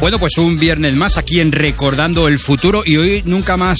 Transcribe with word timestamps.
Bueno, 0.00 0.18
pues 0.18 0.38
un 0.38 0.58
viernes 0.58 0.94
más 0.94 1.18
aquí 1.18 1.40
en 1.40 1.52
Recordando 1.52 2.26
el 2.26 2.38
Futuro 2.38 2.82
y 2.86 2.96
hoy 2.96 3.22
nunca 3.26 3.58
más, 3.58 3.78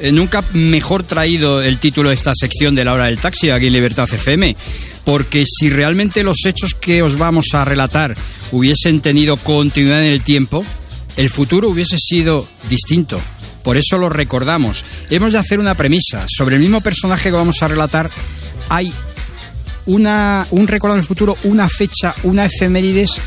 eh, 0.00 0.10
nunca 0.10 0.42
mejor 0.54 1.02
traído 1.02 1.60
el 1.60 1.78
título 1.78 2.08
de 2.08 2.14
esta 2.14 2.32
sección 2.34 2.74
de 2.74 2.86
la 2.86 2.94
hora 2.94 3.06
del 3.06 3.18
taxi 3.18 3.50
aquí 3.50 3.66
en 3.66 3.74
Libertad 3.74 4.08
FM, 4.10 4.56
porque 5.04 5.44
si 5.44 5.68
realmente 5.68 6.22
los 6.22 6.46
hechos 6.46 6.72
que 6.72 7.02
os 7.02 7.18
vamos 7.18 7.48
a 7.52 7.66
relatar 7.66 8.16
hubiesen 8.50 9.02
tenido 9.02 9.36
continuidad 9.36 10.02
en 10.02 10.12
el 10.12 10.22
tiempo, 10.22 10.64
el 11.18 11.28
futuro 11.28 11.68
hubiese 11.68 11.98
sido 11.98 12.48
distinto. 12.70 13.20
Por 13.62 13.76
eso 13.76 13.98
lo 13.98 14.08
recordamos. 14.08 14.86
Hemos 15.10 15.34
de 15.34 15.38
hacer 15.38 15.60
una 15.60 15.74
premisa. 15.74 16.24
Sobre 16.34 16.56
el 16.56 16.62
mismo 16.62 16.80
personaje 16.80 17.28
que 17.28 17.36
vamos 17.36 17.62
a 17.62 17.68
relatar, 17.68 18.08
hay 18.70 18.90
una, 19.84 20.46
un 20.50 20.66
recuerdo 20.66 20.96
del 20.96 21.04
futuro, 21.04 21.36
una 21.44 21.68
fecha, 21.68 22.14
una 22.22 22.46
efemérides 22.46 23.20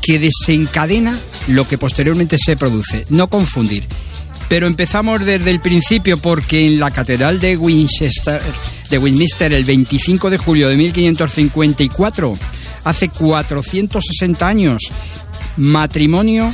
que 0.00 0.18
desencadena 0.18 1.18
lo 1.48 1.66
que 1.66 1.78
posteriormente 1.78 2.36
se 2.38 2.56
produce. 2.56 3.06
No 3.08 3.28
confundir. 3.28 3.84
Pero 4.48 4.66
empezamos 4.66 5.24
desde 5.24 5.50
el 5.50 5.60
principio 5.60 6.18
porque 6.18 6.66
en 6.66 6.78
la 6.78 6.90
Catedral 6.90 7.40
de 7.40 7.56
Winchester, 7.56 8.40
de 8.90 8.98
Westminster 8.98 9.52
el 9.52 9.64
25 9.64 10.30
de 10.30 10.38
julio 10.38 10.68
de 10.68 10.76
1554, 10.76 12.38
hace 12.84 13.08
460 13.08 14.46
años, 14.46 14.82
matrimonio 15.56 16.52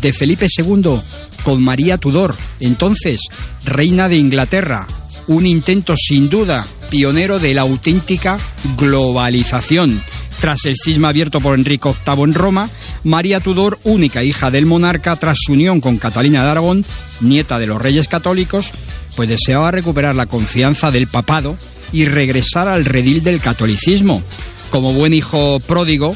de 0.00 0.12
Felipe 0.12 0.46
II 0.56 0.98
con 1.42 1.62
María 1.62 1.98
Tudor, 1.98 2.34
entonces 2.60 3.20
reina 3.64 4.08
de 4.08 4.16
Inglaterra. 4.16 4.86
Un 5.26 5.46
intento 5.46 5.96
sin 5.96 6.28
duda 6.28 6.66
pionero 6.90 7.38
de 7.38 7.54
la 7.54 7.62
auténtica 7.62 8.38
globalización. 8.76 10.00
Tras 10.44 10.66
el 10.66 10.76
cisma 10.76 11.08
abierto 11.08 11.40
por 11.40 11.58
Enrique 11.58 11.88
VIII 11.88 12.22
en 12.22 12.34
Roma, 12.34 12.68
María 13.02 13.40
Tudor, 13.40 13.78
única 13.82 14.22
hija 14.22 14.50
del 14.50 14.66
monarca, 14.66 15.16
tras 15.16 15.38
su 15.40 15.54
unión 15.54 15.80
con 15.80 15.96
Catalina 15.96 16.44
de 16.44 16.50
Aragón, 16.50 16.84
nieta 17.22 17.58
de 17.58 17.66
los 17.66 17.80
reyes 17.80 18.08
católicos, 18.08 18.70
pues 19.16 19.26
deseaba 19.26 19.70
recuperar 19.70 20.14
la 20.14 20.26
confianza 20.26 20.90
del 20.90 21.06
papado 21.06 21.56
y 21.94 22.04
regresar 22.04 22.68
al 22.68 22.84
redil 22.84 23.24
del 23.24 23.40
catolicismo. 23.40 24.22
Como 24.68 24.92
buen 24.92 25.14
hijo 25.14 25.60
pródigo, 25.60 26.14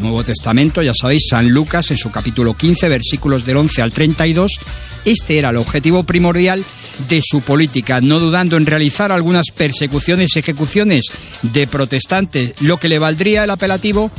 Nuevo 0.00 0.24
Testamento, 0.24 0.82
ya 0.82 0.92
sabéis, 0.94 1.26
San 1.30 1.50
Lucas 1.50 1.90
en 1.90 1.98
su 1.98 2.10
capítulo 2.10 2.54
15, 2.54 2.88
versículos 2.88 3.44
del 3.44 3.58
11 3.58 3.82
al 3.82 3.92
32, 3.92 4.52
este 5.04 5.38
era 5.38 5.50
el 5.50 5.56
objetivo 5.56 6.04
primordial 6.04 6.64
de 7.08 7.20
su 7.24 7.40
política, 7.40 8.00
no 8.00 8.20
dudando 8.20 8.56
en 8.56 8.66
realizar 8.66 9.12
algunas 9.12 9.46
persecuciones 9.50 10.30
y 10.34 10.38
ejecuciones 10.38 11.06
de 11.42 11.66
protestantes, 11.66 12.60
lo 12.60 12.78
que 12.78 12.88
le 12.88 12.98
valdría 12.98 13.44
el 13.44 13.50
apelativo 13.50 14.10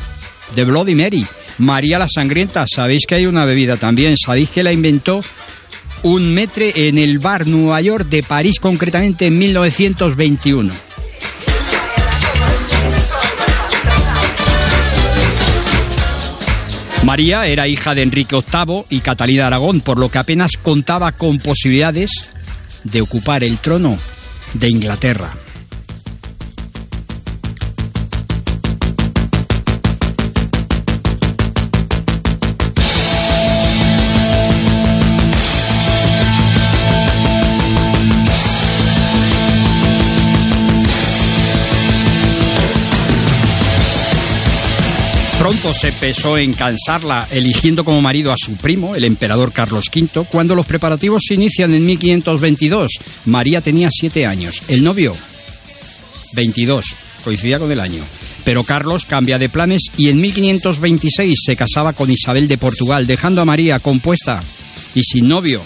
de 0.55 0.66
Bloody 0.66 0.95
Mary, 0.95 1.25
María 1.57 1.99
la 1.99 2.07
Sangrienta. 2.09 2.66
Sabéis 2.67 3.05
que 3.07 3.16
hay 3.16 3.25
una 3.25 3.45
bebida 3.45 3.77
también, 3.77 4.17
sabéis 4.17 4.49
que 4.49 4.63
la 4.63 4.73
inventó 4.73 5.23
un 6.03 6.33
metre 6.33 6.88
en 6.88 6.97
el 6.97 7.19
bar 7.19 7.47
Nueva 7.47 7.81
York 7.81 8.07
de 8.09 8.23
París, 8.23 8.59
concretamente 8.59 9.27
en 9.27 9.38
1921. 9.38 10.92
María 17.04 17.48
era 17.48 17.68
hija 17.68 17.94
de 17.96 18.02
Enrique 18.02 18.36
VIII 18.36 18.86
y 18.90 19.02
Catalina 19.02 19.48
Aragón, 19.48 19.82
por 19.82 20.00
lo 20.00 20.09
que 20.09 20.20
apenas 20.20 20.56
contaba 20.56 21.12
con 21.12 21.38
posibilidades 21.38 22.34
de 22.86 23.02
ocupar 23.02 23.44
el 23.44 23.58
trono 23.58 23.97
de 24.53 24.69
Inglaterra. 24.69 25.34
Se 45.53 45.91
pesó 45.91 46.38
en 46.38 46.52
cansarla, 46.52 47.28
eligiendo 47.31 47.86
como 47.86 48.02
marido 48.02 48.31
a 48.31 48.38
su 48.38 48.56
primo, 48.56 48.96
el 48.96 49.03
emperador 49.03 49.52
Carlos 49.52 49.90
V. 49.94 50.25
Cuando 50.31 50.56
los 50.56 50.66
preparativos 50.66 51.24
se 51.28 51.36
inician 51.36 51.74
en 51.74 51.86
1522, 51.86 52.91
María 53.25 53.62
tenía 53.62 53.90
siete 53.92 54.25
años. 54.25 54.63
El 54.69 54.84
novio, 54.84 55.13
22, 56.34 56.86
coincidía 57.24 57.59
con 57.59 57.72
el 57.72 57.80
año. 57.80 58.02
Pero 58.44 58.63
Carlos 58.63 59.06
cambia 59.06 59.38
de 59.38 59.50
planes 59.50 59.84
y 59.97 60.09
en 60.09 60.22
1526 60.22 61.36
se 61.46 61.56
casaba 61.56 61.94
con 61.94 62.09
Isabel 62.09 62.47
de 62.47 62.58
Portugal, 62.58 63.06
dejando 63.06 63.42
a 63.42 63.46
María 63.46 63.80
compuesta 63.80 64.40
y 64.96 65.03
sin 65.03 65.28
novio 65.28 65.62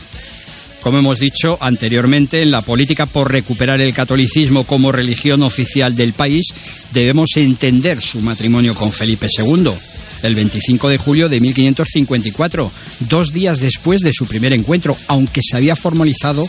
como 0.81 0.99
hemos 0.99 1.19
dicho 1.19 1.57
anteriormente, 1.59 2.41
en 2.41 2.51
la 2.51 2.61
política 2.61 3.05
por 3.05 3.31
recuperar 3.31 3.81
el 3.81 3.93
catolicismo 3.93 4.63
como 4.63 4.91
religión 4.91 5.43
oficial 5.43 5.95
del 5.95 6.13
país, 6.13 6.47
debemos 6.93 7.29
entender 7.35 8.01
su 8.01 8.21
matrimonio 8.21 8.73
con 8.73 8.91
Felipe 8.91 9.27
II, 9.37 9.69
el 10.23 10.35
25 10.35 10.89
de 10.89 10.97
julio 10.97 11.29
de 11.29 11.39
1554, 11.39 12.71
dos 13.09 13.33
días 13.33 13.59
después 13.59 14.01
de 14.01 14.13
su 14.13 14.25
primer 14.25 14.53
encuentro, 14.53 14.95
aunque 15.07 15.41
se 15.43 15.57
había 15.57 15.75
formalizado 15.75 16.43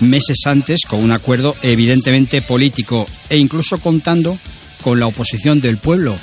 meses 0.00 0.38
antes 0.46 0.82
con 0.86 1.02
un 1.02 1.12
acuerdo 1.12 1.54
evidentemente 1.62 2.42
político 2.42 3.06
e 3.30 3.38
incluso 3.38 3.78
contando 3.78 4.38
con 4.82 5.00
la 5.00 5.06
oposición 5.06 5.60
del 5.60 5.78
pueblo 5.78 6.14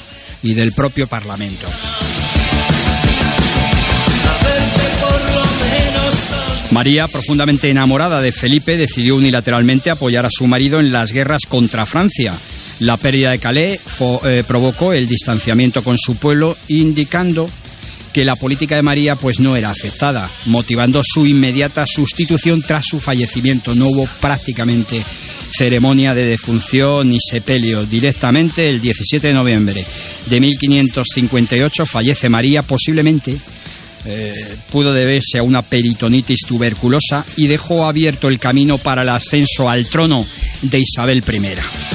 y 0.43 0.53
del 0.53 0.73
propio 0.73 1.07
Parlamento. 1.07 1.67
María, 6.83 7.07
profundamente 7.07 7.69
enamorada 7.69 8.21
de 8.21 8.33
Felipe, 8.33 8.75
decidió 8.75 9.15
unilateralmente 9.15 9.89
apoyar 9.89 10.25
a 10.25 10.29
su 10.29 10.47
marido 10.47 10.81
en 10.81 10.91
las 10.91 11.13
guerras 11.13 11.43
contra 11.47 11.85
Francia. 11.85 12.33
La 12.79 12.97
pérdida 12.97 13.31
de 13.31 13.39
Calais 13.39 13.79
eh, 14.25 14.43
provocó 14.45 14.91
el 14.91 15.07
distanciamiento 15.07 15.81
con 15.81 15.97
su 15.97 16.17
pueblo, 16.17 16.57
indicando 16.67 17.49
que 18.11 18.25
la 18.25 18.35
política 18.35 18.75
de 18.75 18.81
María 18.81 19.15
pues 19.15 19.39
no 19.39 19.55
era 19.55 19.69
aceptada, 19.69 20.29
motivando 20.47 21.01
su 21.05 21.25
inmediata 21.25 21.87
sustitución 21.87 22.61
tras 22.61 22.83
su 22.85 22.99
fallecimiento. 22.99 23.73
No 23.75 23.87
hubo 23.87 24.05
prácticamente 24.19 25.01
ceremonia 25.57 26.13
de 26.13 26.25
defunción 26.25 27.09
ni 27.09 27.19
sepelio. 27.21 27.85
Directamente 27.85 28.67
el 28.67 28.81
17 28.81 29.29
de 29.29 29.33
noviembre 29.33 29.81
de 30.25 30.39
1558 30.41 31.85
fallece 31.85 32.27
María, 32.27 32.61
posiblemente 32.61 33.39
eh, 34.05 34.33
pudo 34.71 34.93
deberse 34.93 35.37
a 35.39 35.43
una 35.43 35.61
peritonitis 35.61 36.41
tuberculosa 36.47 37.25
y 37.37 37.47
dejó 37.47 37.85
abierto 37.85 38.27
el 38.27 38.39
camino 38.39 38.77
para 38.77 39.03
el 39.03 39.09
ascenso 39.09 39.69
al 39.69 39.87
trono 39.87 40.25
de 40.61 40.79
Isabel 40.79 41.19
I. 41.19 41.93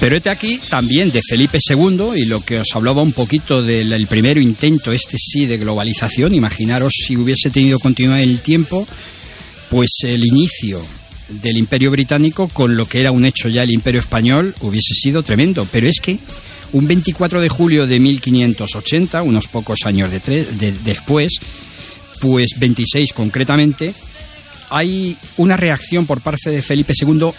Pero 0.00 0.16
este 0.16 0.30
aquí 0.30 0.58
también 0.70 1.12
de 1.12 1.20
Felipe 1.22 1.58
II 1.68 2.12
y 2.16 2.24
lo 2.24 2.40
que 2.40 2.60
os 2.60 2.74
hablaba 2.74 3.02
un 3.02 3.12
poquito 3.12 3.62
del 3.62 4.06
primer 4.06 4.38
intento, 4.38 4.92
este 4.92 5.18
sí, 5.18 5.44
de 5.44 5.58
globalización. 5.58 6.34
Imaginaros 6.34 6.94
si 7.06 7.18
hubiese 7.18 7.50
tenido 7.50 7.78
continuidad 7.78 8.22
en 8.22 8.30
el 8.30 8.40
tiempo, 8.40 8.86
pues 9.68 9.90
el 10.04 10.24
inicio 10.24 10.80
del 11.42 11.56
Imperio 11.56 11.90
Británico 11.90 12.48
con 12.48 12.76
lo 12.76 12.84
que 12.86 13.00
era 13.00 13.12
un 13.12 13.24
hecho 13.24 13.48
ya 13.48 13.62
el 13.62 13.70
Imperio 13.70 14.00
Español 14.00 14.54
hubiese 14.60 14.94
sido 14.94 15.22
tremendo. 15.22 15.66
Pero 15.70 15.88
es 15.88 16.00
que 16.00 16.18
un 16.72 16.86
24 16.86 17.40
de 17.40 17.48
julio 17.48 17.86
de 17.86 18.00
1580, 18.00 19.22
unos 19.22 19.48
pocos 19.48 19.86
años 19.86 20.10
de 20.10 20.72
después, 20.84 21.32
pues 22.20 22.50
26 22.58 23.12
concretamente, 23.12 23.92
hay 24.70 25.16
una 25.36 25.56
reacción 25.56 26.06
por 26.06 26.20
parte 26.20 26.50
de 26.50 26.62
Felipe 26.62 26.94
II 27.00 27.30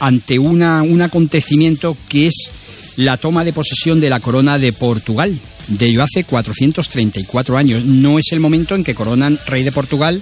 ante 0.00 0.38
una, 0.38 0.82
un 0.82 1.00
acontecimiento 1.00 1.96
que 2.08 2.26
es 2.26 2.50
la 2.96 3.16
toma 3.16 3.44
de 3.44 3.52
posesión 3.52 4.00
de 4.00 4.10
la 4.10 4.20
corona 4.20 4.58
de 4.58 4.72
Portugal. 4.72 5.36
De 5.68 5.86
ello 5.86 6.02
hace 6.02 6.24
434 6.24 7.56
años. 7.56 7.84
No 7.84 8.18
es 8.18 8.26
el 8.32 8.40
momento 8.40 8.74
en 8.74 8.84
que 8.84 8.94
coronan 8.94 9.38
rey 9.46 9.62
de 9.62 9.72
Portugal 9.72 10.20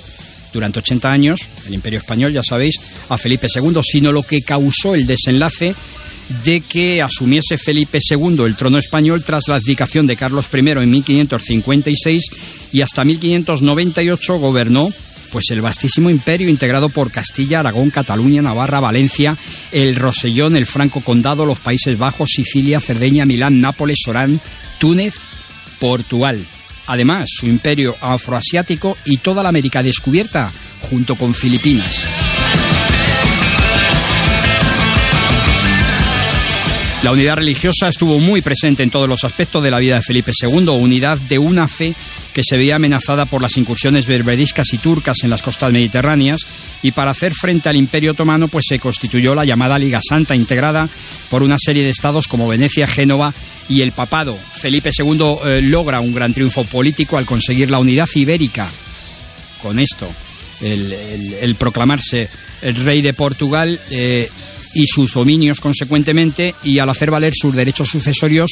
durante 0.53 0.81
80 0.81 1.11
años, 1.11 1.49
el 1.67 1.75
Imperio 1.75 1.99
Español, 1.99 2.33
ya 2.33 2.43
sabéis, 2.43 2.77
a 3.09 3.19
Felipe 3.19 3.49
II, 3.55 3.81
sino 3.83 4.13
lo 4.13 4.23
que 4.23 4.43
causó 4.43 4.95
el 4.95 5.07
desenlace 5.07 5.75
de 6.45 6.61
que 6.61 7.03
asumiese 7.03 7.59
Felipe 7.59 7.99
II 8.09 8.45
el 8.45 8.57
trono 8.57 8.79
español 8.79 9.23
tras 9.25 9.49
la 9.49 9.57
abdicación 9.57 10.07
de 10.07 10.17
Carlos 10.17 10.47
I 10.53 10.59
en 10.59 10.91
1556 10.91 12.25
y 12.73 12.83
hasta 12.83 13.05
1598 13.05 14.39
gobernó 14.39 14.89
pues 15.33 15.51
el 15.51 15.61
vastísimo 15.61 16.11
imperio 16.11 16.49
integrado 16.49 16.89
por 16.89 17.11
Castilla, 17.11 17.61
Aragón, 17.61 17.91
Cataluña, 17.91 18.43
Navarra, 18.43 18.81
Valencia, 18.81 19.37
el 19.71 19.95
Rosellón, 19.95 20.57
el 20.57 20.67
Franco 20.67 21.01
Condado, 21.03 21.47
los 21.47 21.61
Países 21.61 21.99
Bajos, 21.99 22.31
Sicilia, 22.35 22.81
Cerdeña, 22.81 23.27
Milán, 23.27 23.59
Nápoles, 23.59 24.01
Orán, 24.09 24.41
Túnez, 24.79 25.15
Portugal. 25.79 26.37
Además, 26.91 27.29
su 27.33 27.47
imperio 27.47 27.97
afroasiático 28.01 28.99
y 29.05 29.19
toda 29.19 29.45
la 29.45 29.49
América 29.49 29.81
descubierta, 29.81 30.51
junto 30.81 31.15
con 31.15 31.33
Filipinas. 31.33 32.05
La 37.05 37.13
unidad 37.13 37.37
religiosa 37.37 37.87
estuvo 37.89 38.19
muy 38.19 38.43
presente 38.43 38.83
en 38.83 38.91
todos 38.91 39.09
los 39.09 39.23
aspectos 39.23 39.63
de 39.63 39.71
la 39.71 39.79
vida 39.79 39.95
de 39.95 40.03
Felipe 40.03 40.33
II, 40.43 40.69
unidad 40.71 41.17
de 41.17 41.39
una 41.39 41.69
fe 41.69 41.95
que 42.35 42.43
se 42.43 42.57
veía 42.57 42.77
amenazada 42.77 43.25
por 43.25 43.41
las 43.41 43.57
incursiones 43.57 44.07
berberiscas 44.07 44.73
y 44.73 44.79
turcas 44.79 45.23
en 45.23 45.31
las 45.31 45.43
costas 45.43 45.73
mediterráneas 45.73 46.41
y 46.83 46.91
para 46.91 47.13
hacer 47.13 47.35
frente 47.35 47.69
al 47.69 47.77
Imperio 47.77 48.13
Otomano 48.13 48.49
pues 48.49 48.67
se 48.69 48.79
constituyó 48.79 49.35
la 49.35 49.45
llamada 49.45 49.79
Liga 49.79 50.01
Santa 50.07 50.35
integrada 50.35 50.89
por 51.31 51.43
una 51.43 51.57
serie 51.59 51.85
de 51.85 51.91
estados 51.91 52.29
como 52.29 52.49
Venecia, 52.49 52.87
Génova 52.87 53.33
y 53.71 53.83
el 53.83 53.93
Papado. 53.93 54.37
Felipe 54.53 54.91
II 54.97 55.37
eh, 55.45 55.61
logra 55.63 56.01
un 56.01 56.13
gran 56.13 56.35
triunfo 56.35 56.65
político 56.65 57.17
al 57.17 57.25
conseguir 57.25 57.71
la 57.71 57.79
unidad 57.79 58.09
ibérica. 58.15 58.69
Con 59.63 59.79
esto, 59.79 60.07
el, 60.61 61.55
proclamarse 61.59 62.29
el 62.63 62.77
rey 62.77 63.01
de 63.01 63.15
Portugal 63.15 63.79
eh, 63.91 64.29
y 64.75 64.87
sus 64.87 65.15
dominios 65.15 65.61
consecuentemente 65.61 66.55
y 66.65 66.79
al 66.79 66.91
hacer 66.91 67.11
valer 67.11 67.33
sus 67.35 67.55
derechos 67.55 67.89
sucesorios 67.89 68.51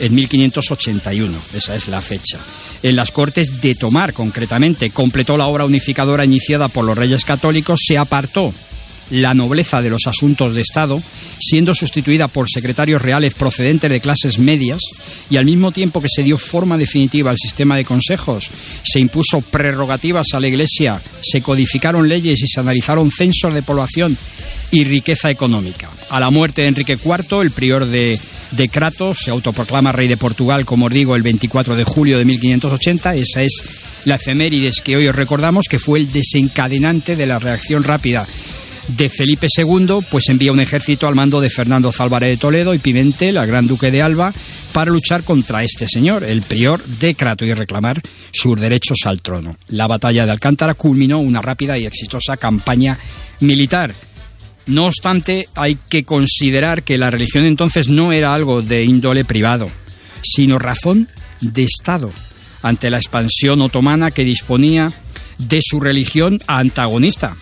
en 0.00 0.14
1581. 0.14 1.38
Esa 1.54 1.74
es 1.74 1.88
la 1.88 2.00
fecha. 2.00 2.38
En 2.82 2.96
las 2.96 3.10
Cortes 3.10 3.60
de 3.60 3.74
Tomar, 3.74 4.12
concretamente, 4.12 4.90
completó 4.90 5.36
la 5.36 5.46
obra 5.46 5.64
unificadora 5.64 6.24
iniciada 6.24 6.68
por 6.68 6.84
los 6.84 6.96
reyes 6.96 7.24
católicos, 7.24 7.80
se 7.86 7.98
apartó 7.98 8.54
la 9.12 9.34
nobleza 9.34 9.82
de 9.82 9.90
los 9.90 10.06
asuntos 10.06 10.54
de 10.54 10.62
Estado, 10.62 11.00
siendo 11.38 11.74
sustituida 11.74 12.28
por 12.28 12.48
secretarios 12.48 13.02
reales 13.02 13.34
procedentes 13.34 13.90
de 13.90 14.00
clases 14.00 14.38
medias, 14.38 14.80
y 15.28 15.36
al 15.36 15.44
mismo 15.44 15.70
tiempo 15.70 16.00
que 16.00 16.08
se 16.10 16.22
dio 16.22 16.38
forma 16.38 16.78
definitiva 16.78 17.30
al 17.30 17.36
sistema 17.36 17.76
de 17.76 17.84
consejos, 17.84 18.48
se 18.82 19.00
impuso 19.00 19.42
prerrogativas 19.42 20.28
a 20.32 20.40
la 20.40 20.48
Iglesia, 20.48 21.00
se 21.20 21.42
codificaron 21.42 22.08
leyes 22.08 22.42
y 22.42 22.48
se 22.48 22.60
analizaron 22.60 23.10
censos 23.10 23.52
de 23.52 23.62
población 23.62 24.16
y 24.70 24.84
riqueza 24.84 25.30
económica. 25.30 25.90
A 26.10 26.18
la 26.18 26.30
muerte 26.30 26.62
de 26.62 26.68
Enrique 26.68 26.98
IV, 27.02 27.42
el 27.42 27.50
prior 27.50 27.84
de, 27.84 28.18
de 28.52 28.68
Kratos 28.70 29.18
se 29.24 29.30
autoproclama 29.30 29.92
rey 29.92 30.08
de 30.08 30.16
Portugal, 30.16 30.64
como 30.64 30.86
os 30.86 30.92
digo, 30.92 31.16
el 31.16 31.22
24 31.22 31.76
de 31.76 31.84
julio 31.84 32.18
de 32.18 32.24
1580. 32.24 33.14
Esa 33.16 33.42
es 33.42 33.52
la 34.06 34.14
efemérides 34.16 34.80
que 34.80 34.96
hoy 34.96 35.06
os 35.06 35.14
recordamos, 35.14 35.66
que 35.68 35.78
fue 35.78 35.98
el 35.98 36.10
desencadenante 36.10 37.14
de 37.14 37.26
la 37.26 37.38
reacción 37.38 37.82
rápida 37.82 38.26
de 38.88 39.08
Felipe 39.08 39.46
II, 39.56 39.98
pues 40.10 40.28
envía 40.28 40.52
un 40.52 40.60
ejército 40.60 41.06
al 41.06 41.14
mando 41.14 41.40
de 41.40 41.50
Fernando 41.50 41.92
Zálvarez 41.92 42.30
de 42.30 42.36
Toledo 42.36 42.74
y 42.74 42.78
Pimentel, 42.78 43.38
al 43.38 43.46
gran 43.46 43.66
duque 43.66 43.90
de 43.90 44.02
Alba, 44.02 44.32
para 44.72 44.90
luchar 44.90 45.22
contra 45.22 45.62
este 45.62 45.86
señor, 45.88 46.24
el 46.24 46.42
prior 46.42 46.82
de 46.82 47.14
Crato, 47.14 47.44
y 47.44 47.54
reclamar 47.54 48.02
sus 48.32 48.58
derechos 48.60 48.98
al 49.04 49.20
trono. 49.20 49.56
La 49.68 49.86
batalla 49.86 50.26
de 50.26 50.32
Alcántara 50.32 50.74
culminó 50.74 51.20
una 51.20 51.42
rápida 51.42 51.78
y 51.78 51.86
exitosa 51.86 52.36
campaña 52.36 52.98
militar. 53.40 53.94
No 54.66 54.86
obstante, 54.86 55.48
hay 55.54 55.76
que 55.88 56.04
considerar 56.04 56.82
que 56.82 56.98
la 56.98 57.10
religión 57.10 57.44
entonces 57.44 57.88
no 57.88 58.12
era 58.12 58.34
algo 58.34 58.62
de 58.62 58.84
índole 58.84 59.24
privado, 59.24 59.70
sino 60.22 60.58
razón 60.58 61.08
de 61.40 61.64
Estado, 61.64 62.10
ante 62.62 62.90
la 62.90 62.98
expansión 62.98 63.60
otomana 63.60 64.10
que 64.10 64.24
disponía 64.24 64.92
de 65.38 65.60
su 65.62 65.80
religión 65.80 66.40
antagonista, 66.46 67.36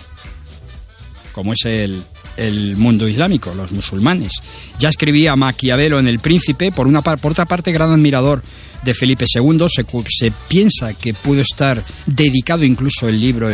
como 1.32 1.53
es 1.53 1.65
el, 1.65 2.77
mundo 2.77 3.09
islámico, 3.09 3.55
los 3.55 3.73
musulmanes. 3.73 4.32
Ya 4.79 4.88
escribía 4.88 5.37
Maquiavelo 5.37 5.99
en 5.99 6.09
El 6.09 6.19
Príncipe, 6.19 6.73
por, 6.73 6.87
una, 6.87 7.03
por 7.03 7.32
otra 7.32 7.47
parte, 7.47 7.73
gran 7.73 7.91
admirador 7.91 8.43
de 8.82 8.94
Felipe 8.94 9.27
II. 9.32 9.67
Se, 9.69 9.85
se 10.09 10.32
piensa 10.49 10.94
que 10.94 11.15
pudo 11.15 11.41
estar 11.41 11.82
dedicado 12.06 12.65
incluso 12.65 13.09
el 13.09 13.21
libro 13.21 13.49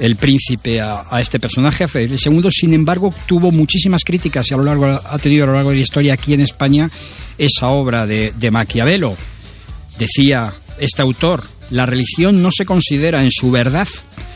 El 0.00 0.16
Príncipe 0.16 0.80
a, 0.80 1.20
este 1.20 1.38
personaje, 1.38 1.84
a 1.84 1.88
Felipe 1.88 2.16
II. 2.24 2.48
Sin 2.50 2.74
embargo, 2.74 3.14
tuvo 3.26 3.52
muchísimas 3.52 4.02
críticas 4.04 4.50
y 4.50 4.54
a 4.54 4.56
lo 4.56 4.64
largo, 4.64 4.86
ha 4.86 5.18
tenido 5.18 5.44
a 5.44 5.46
lo 5.48 5.54
largo 5.54 5.70
de 5.70 5.76
la 5.76 5.82
historia 5.82 6.14
aquí 6.14 6.34
en 6.34 6.40
España 6.40 6.90
esa 7.38 7.68
obra 7.68 8.06
de, 8.06 8.32
de 8.36 8.50
Maquiavelo. 8.50 9.16
Decía 9.98 10.54
este 10.78 11.02
autor, 11.02 11.44
la 11.70 11.86
religión 11.86 12.42
no 12.42 12.50
se 12.50 12.66
considera 12.66 13.22
en 13.22 13.30
su 13.30 13.50
verdad 13.50 13.88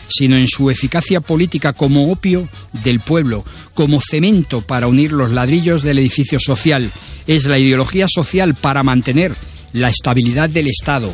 sino 0.08 0.36
en 0.36 0.48
su 0.48 0.70
eficacia 0.70 1.20
política 1.20 1.72
como 1.72 2.10
opio 2.10 2.48
del 2.84 3.00
pueblo, 3.00 3.44
como 3.74 4.00
cemento 4.00 4.60
para 4.62 4.86
unir 4.86 5.12
los 5.12 5.30
ladrillos 5.30 5.82
del 5.82 5.98
edificio 5.98 6.38
social. 6.40 6.90
Es 7.26 7.44
la 7.44 7.58
ideología 7.58 8.06
social 8.08 8.54
para 8.54 8.82
mantener 8.82 9.34
la 9.72 9.88
estabilidad 9.88 10.48
del 10.48 10.68
Estado. 10.68 11.12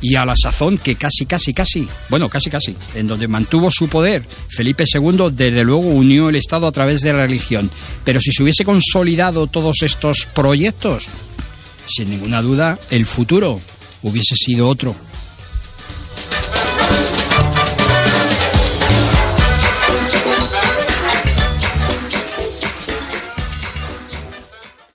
Y 0.00 0.16
a 0.16 0.26
la 0.26 0.34
sazón 0.36 0.76
que 0.76 0.96
casi, 0.96 1.24
casi, 1.24 1.54
casi, 1.54 1.88
bueno, 2.10 2.28
casi, 2.28 2.50
casi, 2.50 2.76
en 2.94 3.06
donde 3.06 3.26
mantuvo 3.26 3.70
su 3.70 3.88
poder, 3.88 4.22
Felipe 4.48 4.84
II 4.92 5.30
desde 5.32 5.64
luego 5.64 5.86
unió 5.88 6.28
el 6.28 6.36
Estado 6.36 6.66
a 6.66 6.72
través 6.72 7.00
de 7.00 7.12
la 7.14 7.20
religión. 7.22 7.70
Pero 8.04 8.20
si 8.20 8.30
se 8.32 8.42
hubiese 8.42 8.64
consolidado 8.64 9.46
todos 9.46 9.82
estos 9.82 10.28
proyectos, 10.34 11.06
sin 11.88 12.10
ninguna 12.10 12.42
duda, 12.42 12.78
el 12.90 13.06
futuro 13.06 13.60
hubiese 14.02 14.36
sido 14.36 14.68
otro. 14.68 14.94